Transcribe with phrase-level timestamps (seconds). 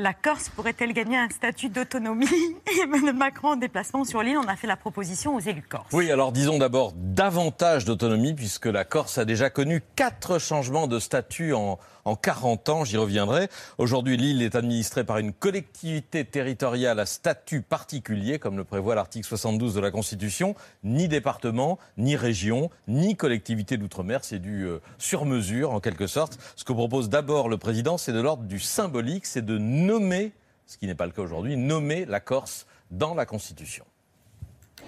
[0.00, 2.26] La Corse pourrait-elle gagner un statut d'autonomie
[2.82, 5.92] Emmanuel Macron, en déplacement sur l'île, on a fait la proposition aux élus corse.
[5.92, 10.98] Oui, alors disons d'abord davantage d'autonomie, puisque la Corse a déjà connu quatre changements de
[10.98, 13.48] statut en, en 40 ans, j'y reviendrai.
[13.78, 19.26] Aujourd'hui, l'île est administrée par une collectivité territoriale à statut particulier, comme le prévoit l'article
[19.26, 20.54] 72 de la Constitution.
[20.82, 24.24] Ni département, ni région, ni collectivité d'outre-mer.
[24.24, 26.38] C'est du euh, sur-mesure, en quelque sorte.
[26.56, 29.58] Ce que propose d'abord le président, c'est de l'ordre du symbolique, c'est de
[29.90, 30.30] nommer,
[30.66, 33.84] ce qui n'est pas le cas aujourd'hui, nommer la Corse dans la Constitution.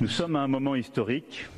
[0.00, 1.48] Nous sommes à un moment historique,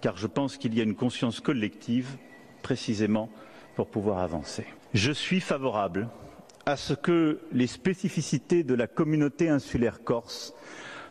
[0.00, 2.16] car je pense qu'il y a une conscience collective,
[2.62, 3.30] précisément,
[3.76, 4.66] pour pouvoir avancer.
[4.92, 6.08] Je suis favorable
[6.66, 10.52] à ce que les spécificités de la communauté insulaire corse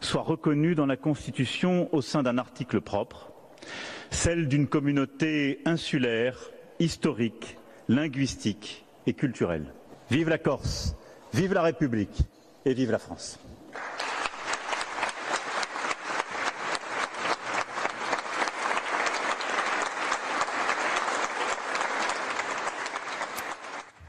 [0.01, 3.31] soient reconnues dans la Constitution au sein d'un article propre,
[4.11, 7.57] celle d'une communauté insulaire, historique,
[7.87, 9.73] linguistique et culturelle.
[10.11, 10.95] Vive la Corse,
[11.33, 12.17] vive la République
[12.65, 13.39] et vive la France.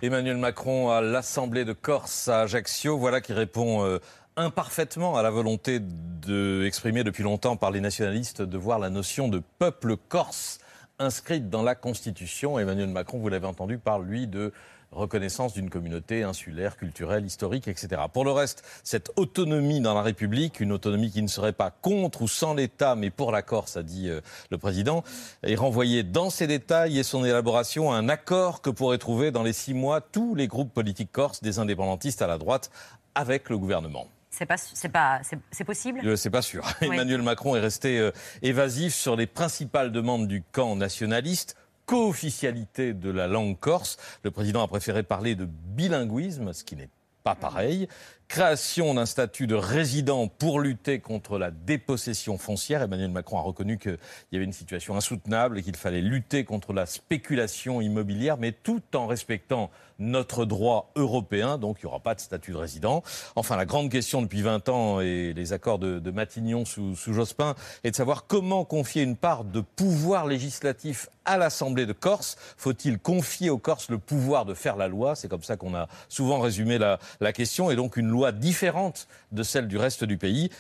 [0.03, 3.99] Emmanuel Macron à l'Assemblée de Corse à Ajaccio, voilà qui répond euh,
[4.37, 9.29] imparfaitement à la volonté de, exprimée depuis longtemps par les nationalistes de voir la notion
[9.29, 10.59] de peuple corse
[10.99, 12.59] inscrite dans la Constitution.
[12.59, 14.53] Emmanuel Macron, vous l'avez entendu, parle lui de
[14.93, 18.03] reconnaissance d'une communauté insulaire, culturelle, historique, etc.
[18.13, 22.23] Pour le reste, cette autonomie dans la République, une autonomie qui ne serait pas contre
[22.23, 25.05] ou sans l'État, mais pour la Corse, a dit euh, le président,
[25.43, 29.43] est renvoyée dans ses détails et son élaboration à un accord que pourraient trouver dans
[29.43, 32.71] les six mois tous les groupes politiques corses, des indépendantistes à la droite,
[33.15, 34.07] avec le gouvernement.
[34.31, 36.01] C'est pas, c'est pas, c'est possible?
[36.05, 36.65] Euh, C'est pas sûr.
[36.81, 41.57] Emmanuel Macron est resté euh, évasif sur les principales demandes du camp nationaliste
[41.91, 43.97] co-officialité de la langue corse.
[44.23, 46.89] Le président a préféré parler de bilinguisme, ce qui n'est
[47.25, 47.89] pas pareil.
[48.31, 52.81] Création d'un statut de résident pour lutter contre la dépossession foncière.
[52.81, 53.99] Emmanuel Macron a reconnu qu'il
[54.31, 58.83] y avait une situation insoutenable et qu'il fallait lutter contre la spéculation immobilière, mais tout
[58.95, 59.69] en respectant
[60.01, 61.59] notre droit européen.
[61.59, 63.03] Donc il n'y aura pas de statut de résident.
[63.35, 67.91] Enfin, la grande question depuis 20 ans et les accords de, Matignon sous, Jospin est
[67.91, 72.37] de savoir comment confier une part de pouvoir législatif à l'Assemblée de Corse.
[72.57, 75.15] Faut-il confier aux Corses le pouvoir de faire la loi?
[75.15, 77.71] C'est comme ça qu'on a souvent résumé la, la question.
[77.71, 80.51] Et donc une loi différente de celle du reste du pays.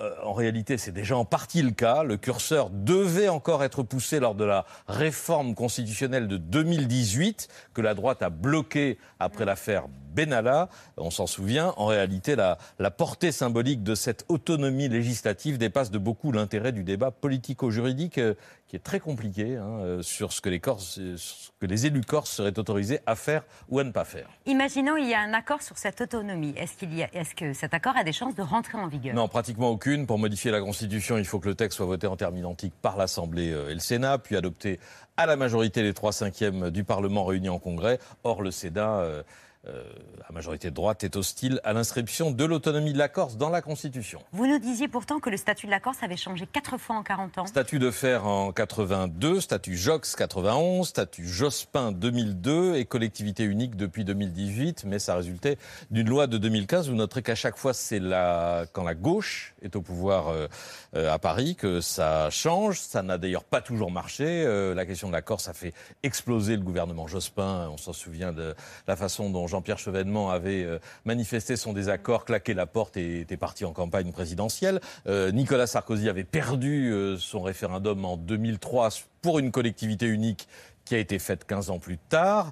[0.00, 2.02] Euh, en réalité, c'est déjà en partie le cas.
[2.02, 7.94] Le curseur devait encore être poussé lors de la réforme constitutionnelle de 2018, que la
[7.94, 9.84] droite a bloqué après l'affaire
[10.14, 10.68] Benalla.
[10.96, 11.74] On s'en souvient.
[11.76, 16.84] En réalité, la, la, portée symbolique de cette autonomie législative dépasse de beaucoup l'intérêt du
[16.84, 18.34] débat politico-juridique euh,
[18.72, 22.00] qui est très compliqué hein, euh, sur ce que les Corses, ce que les élus
[22.00, 24.26] corses seraient autorisés à faire ou à ne pas faire.
[24.46, 26.54] Imaginons il y a un accord sur cette autonomie.
[26.56, 29.14] Est-ce qu'il y a, est-ce que cet accord a des chances de rentrer en vigueur?
[29.14, 30.06] Non, pratiquement aucune.
[30.06, 32.96] Pour modifier la Constitution, il faut que le texte soit voté en termes identiques par
[32.96, 34.80] l'Assemblée euh, et le Sénat, puis adopté
[35.18, 37.98] à la majorité des trois cinquièmes du Parlement réunis en Congrès.
[38.24, 39.22] Or, le Sénat euh,
[39.64, 43.62] la majorité de droite est hostile à l'inscription de l'autonomie de la Corse dans la
[43.62, 44.20] Constitution.
[44.32, 47.04] Vous nous disiez pourtant que le statut de la Corse avait changé quatre fois en
[47.04, 47.46] 40 ans.
[47.46, 54.04] Statut de fer en 82, statut Jox 91, statut Jospin 2002 et collectivité unique depuis
[54.04, 54.84] 2018.
[54.84, 55.58] Mais ça résultait
[55.92, 56.88] d'une loi de 2015.
[56.88, 58.66] Vous noterez qu'à chaque fois, c'est la...
[58.72, 60.48] quand la gauche est au pouvoir euh,
[60.96, 62.80] euh, à Paris que ça change.
[62.80, 64.44] Ça n'a d'ailleurs pas toujours marché.
[64.74, 67.68] la question de la Corse a fait exploser le gouvernement Jospin.
[67.72, 68.56] On s'en souvient de
[68.88, 73.36] la façon dont Jean-Pierre Chevènement avait euh, manifesté son désaccord, claqué la porte et était
[73.36, 74.80] parti en campagne présidentielle.
[75.06, 78.88] Euh, Nicolas Sarkozy avait perdu euh, son référendum en 2003
[79.20, 80.48] pour une collectivité unique
[80.86, 82.50] qui a été faite 15 ans plus tard.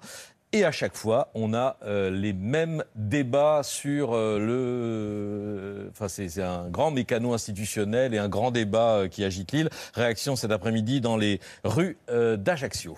[0.52, 1.76] Et à chaque fois, on a
[2.10, 5.88] les mêmes débats sur le.
[5.92, 9.70] Enfin, c'est un grand mécano institutionnel et un grand débat qui agite l'île.
[9.94, 12.96] Réaction cet après-midi dans les rues d'Ajaccio.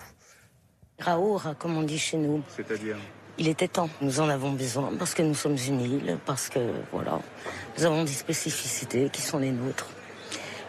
[0.97, 2.41] Raour, comme on dit chez nous.
[2.55, 2.97] C'est-à-dire?
[3.37, 3.89] Il était temps.
[4.01, 6.59] Nous en avons besoin parce que nous sommes une île, parce que
[6.91, 7.19] voilà,
[7.77, 9.89] nous avons des spécificités qui sont les nôtres.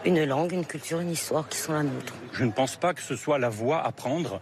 [0.05, 2.13] Une langue, une culture, une histoire qui sont la nôtre.
[2.33, 4.39] Je ne pense pas que ce soit la voie à prendre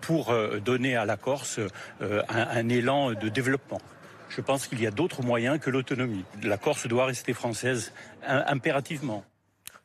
[0.00, 1.58] pour euh, donner à la Corse
[2.00, 3.80] euh, un, élan de développement.
[4.28, 6.24] Je pense qu'il y a d'autres moyens que l'autonomie.
[6.44, 7.92] La Corse doit rester française
[8.22, 9.24] impérativement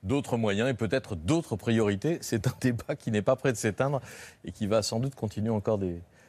[0.04, 2.20] d'autres moyens et peut-être d'autres priorités.
[2.22, 4.02] C'est un débat qui n'est pas prêt de s'éteindre
[4.44, 6.00] et qui va sans doute continuer encore des,